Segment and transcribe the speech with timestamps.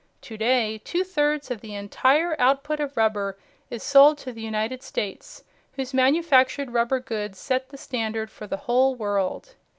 [0.23, 3.37] To day, two thirds of the entire output of rubber
[3.69, 5.43] is sold to the United States,
[5.73, 9.53] whose manufactured rubber goods set the standard for the whole world.